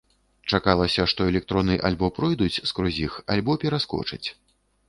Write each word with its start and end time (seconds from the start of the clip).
Чакалася, 0.55 1.05
што 1.11 1.27
электроны 1.33 1.77
альбо 1.89 2.09
пройдуць 2.17 2.61
скрозь 2.71 3.01
іх, 3.07 3.19
альбо 3.35 3.61
пераскочаць. 3.67 4.25